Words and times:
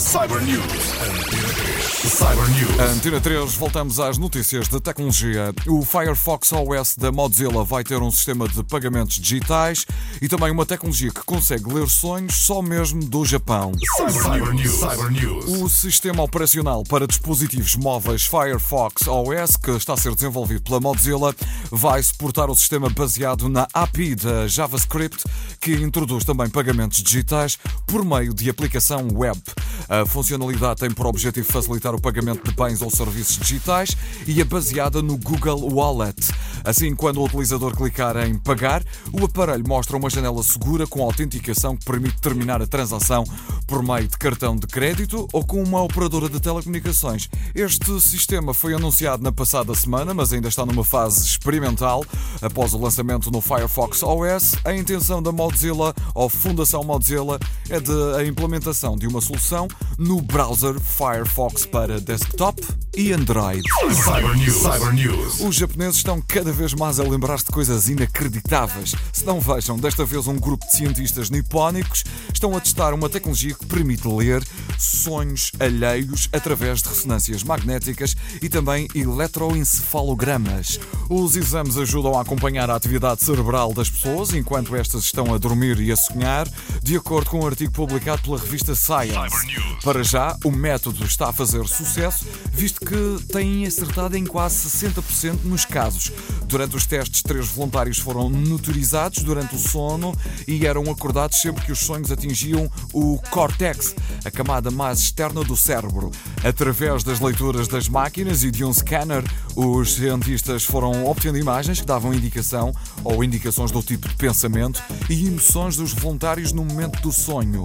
Cyber 0.00 0.40
News. 0.40 0.64
Antena 1.02 1.48
3. 1.52 2.12
Cyber 2.12 2.48
News. 2.48 2.80
Antena 2.80 3.20
3, 3.20 3.54
voltamos 3.54 4.00
às 4.00 4.16
notícias 4.16 4.66
de 4.66 4.80
tecnologia. 4.80 5.52
O 5.66 5.84
Firefox 5.84 6.52
OS 6.52 6.96
da 6.96 7.12
Mozilla 7.12 7.62
vai 7.64 7.84
ter 7.84 8.00
um 8.00 8.10
sistema 8.10 8.48
de 8.48 8.64
pagamentos 8.64 9.16
digitais 9.16 9.84
e 10.22 10.26
também 10.26 10.50
uma 10.50 10.64
tecnologia 10.64 11.10
que 11.10 11.22
consegue 11.22 11.70
ler 11.70 11.86
sonhos 11.86 12.34
só 12.34 12.62
mesmo 12.62 13.04
do 13.04 13.26
Japão. 13.26 13.72
Cyber 14.10 14.54
News. 14.54 14.72
Cyber 14.72 15.10
News. 15.10 15.44
O 15.60 15.68
sistema 15.68 16.22
operacional 16.22 16.82
para 16.82 17.06
dispositivos 17.06 17.76
móveis 17.76 18.24
Firefox 18.24 19.06
OS, 19.06 19.56
que 19.58 19.72
está 19.72 19.92
a 19.92 19.98
ser 19.98 20.14
desenvolvido 20.14 20.62
pela 20.62 20.80
Mozilla, 20.80 21.34
vai 21.70 22.02
suportar 22.02 22.48
o 22.48 22.54
sistema 22.54 22.88
baseado 22.88 23.50
na 23.50 23.68
API 23.74 24.14
da 24.14 24.48
JavaScript, 24.48 25.24
que 25.60 25.74
introduz 25.74 26.24
também 26.24 26.48
pagamentos 26.48 27.02
digitais 27.02 27.58
por 27.86 28.02
meio 28.02 28.32
de 28.32 28.48
aplicação 28.48 29.06
web. 29.12 29.38
A 29.88 30.06
funcionalidade 30.06 30.80
tem 30.80 30.90
por 30.90 31.06
objetivo 31.06 31.50
facilitar 31.50 31.94
o 31.94 32.00
pagamento 32.00 32.48
de 32.48 32.54
bens 32.54 32.82
ou 32.82 32.90
serviços 32.90 33.38
digitais 33.38 33.96
e 34.26 34.40
é 34.40 34.44
baseada 34.44 35.02
no 35.02 35.16
Google 35.16 35.72
Wallet. 35.72 36.32
Assim, 36.64 36.94
quando 36.94 37.20
o 37.20 37.24
utilizador 37.24 37.76
clicar 37.76 38.16
em 38.18 38.38
pagar, 38.38 38.82
o 39.12 39.24
aparelho 39.24 39.66
mostra 39.66 39.96
uma 39.96 40.10
janela 40.10 40.42
segura 40.42 40.86
com 40.86 41.02
autenticação 41.02 41.76
que 41.76 41.84
permite 41.84 42.20
terminar 42.20 42.60
a 42.60 42.66
transação 42.66 43.24
por 43.70 43.84
meio 43.84 44.08
de 44.08 44.18
cartão 44.18 44.56
de 44.56 44.66
crédito 44.66 45.28
ou 45.32 45.44
com 45.44 45.62
uma 45.62 45.80
operadora 45.80 46.28
de 46.28 46.40
telecomunicações. 46.40 47.28
Este 47.54 48.00
sistema 48.00 48.52
foi 48.52 48.74
anunciado 48.74 49.22
na 49.22 49.30
passada 49.30 49.72
semana, 49.76 50.12
mas 50.12 50.32
ainda 50.32 50.48
está 50.48 50.66
numa 50.66 50.82
fase 50.82 51.24
experimental. 51.24 52.04
Após 52.42 52.74
o 52.74 52.78
lançamento 52.78 53.30
no 53.30 53.40
Firefox 53.40 54.02
OS, 54.02 54.56
a 54.64 54.74
intenção 54.74 55.22
da 55.22 55.30
Mozilla 55.30 55.94
ou 56.16 56.28
Fundação 56.28 56.82
Mozilla 56.82 57.38
é 57.68 57.78
de 57.78 57.92
a 58.18 58.24
implementação 58.26 58.96
de 58.96 59.06
uma 59.06 59.20
solução 59.20 59.68
no 59.96 60.20
browser 60.20 60.74
Firefox 60.80 61.64
para 61.64 62.00
desktop 62.00 62.60
e 62.96 63.12
Android. 63.12 63.62
Cyber 63.92 64.36
News. 64.36 64.62
Cyber 64.62 64.92
News. 64.92 65.40
Os 65.40 65.54
japoneses 65.54 65.96
estão 65.96 66.20
cada 66.20 66.52
vez 66.52 66.74
mais 66.74 66.98
a 66.98 67.04
lembrar-se 67.04 67.44
de 67.44 67.52
coisas 67.52 67.88
inacreditáveis. 67.88 68.94
Se 69.12 69.24
não 69.24 69.40
vejam, 69.40 69.78
desta 69.78 70.04
vez 70.04 70.26
um 70.26 70.36
grupo 70.36 70.66
de 70.66 70.76
cientistas 70.76 71.30
nipónicos 71.30 72.04
estão 72.32 72.56
a 72.56 72.60
testar 72.60 72.92
uma 72.92 73.08
tecnologia 73.08 73.54
que 73.54 73.66
permite 73.66 74.08
ler 74.08 74.42
sonhos 74.78 75.52
alheios 75.60 76.28
através 76.32 76.82
de 76.82 76.88
ressonâncias 76.88 77.42
magnéticas 77.42 78.16
e 78.42 78.48
também 78.48 78.88
eletroencefalogramas. 78.94 80.80
Os 81.08 81.36
exames 81.36 81.76
ajudam 81.76 82.18
a 82.18 82.22
acompanhar 82.22 82.70
a 82.70 82.76
atividade 82.76 83.24
cerebral 83.24 83.72
das 83.72 83.88
pessoas 83.88 84.32
enquanto 84.32 84.74
estas 84.74 85.04
estão 85.04 85.32
a 85.32 85.38
dormir 85.38 85.80
e 85.80 85.92
a 85.92 85.96
sonhar, 85.96 86.48
de 86.82 86.96
acordo 86.96 87.30
com 87.30 87.40
um 87.40 87.46
artigo 87.46 87.72
publicado 87.72 88.22
pela 88.22 88.38
revista 88.38 88.74
Science. 88.74 89.36
Para 89.84 90.02
já, 90.02 90.36
o 90.44 90.50
método 90.50 91.04
está 91.04 91.28
a 91.28 91.32
fazer 91.32 91.66
sucesso, 91.66 92.26
visto 92.52 92.79
que 92.80 93.24
tem 93.32 93.66
acertado 93.66 94.16
em 94.16 94.24
quase 94.24 94.68
60% 94.68 95.44
nos 95.44 95.64
casos. 95.64 96.12
Durante 96.46 96.76
os 96.76 96.86
testes, 96.86 97.22
três 97.22 97.48
voluntários 97.48 97.98
foram 97.98 98.28
notorizados 98.28 99.22
durante 99.22 99.54
o 99.54 99.58
sono 99.58 100.14
e 100.48 100.66
eram 100.66 100.90
acordados 100.90 101.40
sempre 101.40 101.64
que 101.64 101.72
os 101.72 101.78
sonhos 101.78 102.10
atingiam 102.10 102.70
o 102.92 103.18
córtex, 103.30 103.94
a 104.24 104.30
camada 104.30 104.70
mais 104.70 104.98
externa 104.98 105.44
do 105.44 105.56
cérebro. 105.56 106.10
Através 106.42 107.04
das 107.04 107.20
leituras 107.20 107.68
das 107.68 107.88
máquinas 107.88 108.42
e 108.42 108.50
de 108.50 108.64
um 108.64 108.72
scanner, 108.72 109.22
os 109.54 109.94
cientistas 109.94 110.64
foram 110.64 111.06
obtendo 111.06 111.38
imagens 111.38 111.80
que 111.80 111.86
davam 111.86 112.14
indicação 112.14 112.74
ou 113.04 113.22
indicações 113.22 113.70
do 113.70 113.82
tipo 113.82 114.08
de 114.08 114.14
pensamento 114.14 114.82
e 115.08 115.26
emoções 115.26 115.76
dos 115.76 115.92
voluntários 115.92 116.52
no 116.52 116.64
momento 116.64 117.00
do 117.02 117.12
sonho. 117.12 117.64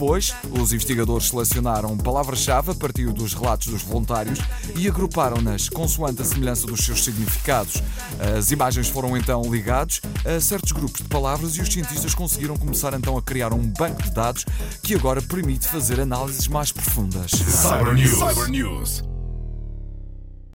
Depois, 0.00 0.34
os 0.58 0.72
investigadores 0.72 1.28
selecionaram 1.28 1.94
palavras-chave 1.94 2.70
a 2.70 2.74
partir 2.74 3.12
dos 3.12 3.34
relatos 3.34 3.66
dos 3.66 3.82
voluntários 3.82 4.38
e 4.74 4.88
agruparam-nas 4.88 5.68
consoante 5.68 6.22
a 6.22 6.24
semelhança 6.24 6.66
dos 6.66 6.80
seus 6.86 7.04
significados. 7.04 7.82
As 8.18 8.50
imagens 8.50 8.88
foram 8.88 9.14
então 9.14 9.42
ligados 9.42 10.00
a 10.24 10.40
certos 10.40 10.72
grupos 10.72 11.02
de 11.02 11.08
palavras 11.08 11.54
e 11.58 11.60
os 11.60 11.70
cientistas 11.70 12.14
conseguiram 12.14 12.56
começar 12.56 12.94
então 12.94 13.18
a 13.18 13.20
criar 13.20 13.52
um 13.52 13.60
banco 13.60 14.02
de 14.02 14.10
dados 14.10 14.46
que 14.82 14.94
agora 14.94 15.20
permite 15.20 15.68
fazer 15.68 16.00
análises 16.00 16.48
mais 16.48 16.72
profundas. 16.72 17.32
Cyber 17.32 17.92
News. 17.92 18.18
Cyber 18.18 18.48
News. 18.48 19.09